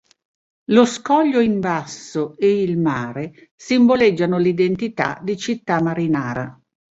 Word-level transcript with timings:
Lo 0.71 0.83
scoglio 0.85 1.41
in 1.41 1.59
basso 1.59 2.35
e 2.39 2.63
il 2.63 2.79
mare 2.79 3.51
simboleggiano 3.55 4.39
l'identità 4.39 5.19
di 5.21 5.37
città 5.37 5.79
marinara. 5.79 6.59